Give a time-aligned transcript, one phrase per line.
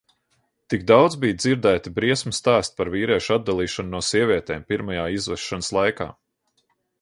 [0.73, 6.11] Tik daudz bija dzirdēti briesmu stāsti par vīriešu atdalīšanu no sievietēm pirmajā izvešanas laikā.